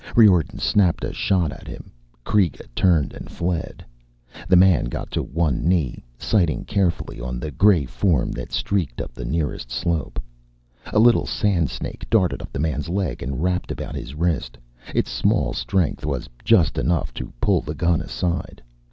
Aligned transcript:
Riordan 0.15 0.57
snapped 0.57 1.03
a 1.03 1.13
shot 1.13 1.51
at 1.51 1.67
him. 1.67 1.91
Kreega 2.25 2.65
turned 2.73 3.13
and 3.13 3.29
fled. 3.29 3.85
The 4.47 4.55
man 4.55 4.85
got 4.85 5.11
to 5.11 5.21
one 5.21 5.63
knee, 5.63 6.03
sighting 6.17 6.65
carefully 6.65 7.19
on 7.21 7.39
the 7.39 7.51
gray 7.51 7.85
form 7.85 8.31
that 8.31 8.51
streaked 8.51 8.99
up 8.99 9.13
the 9.13 9.25
nearest 9.25 9.69
slope. 9.69 10.19
A 10.87 10.97
little 10.97 11.27
sandsnake 11.27 12.09
darted 12.09 12.41
up 12.41 12.51
the 12.51 12.57
man's 12.57 12.89
leg 12.89 13.21
and 13.21 13.43
wrapped 13.43 13.69
about 13.71 13.93
his 13.93 14.15
wrist. 14.15 14.57
Its 14.95 15.11
small 15.11 15.53
strength 15.53 16.03
was 16.03 16.27
just 16.43 16.79
enough 16.79 17.13
to 17.13 17.31
pull 17.39 17.61
the 17.61 17.75
gun 17.75 18.01
aside. 18.01 18.59